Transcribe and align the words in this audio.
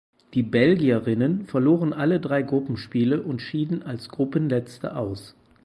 Die 0.33 0.41
Belgierinnen 0.41 1.45
verloren 1.45 1.93
alle 1.93 2.19
drei 2.19 2.41
Gruppenspiele 2.41 3.21
und 3.21 3.39
schieden 3.39 3.83
als 3.83 4.09
Gruppenletzte 4.09 4.95
aus. 4.95 5.35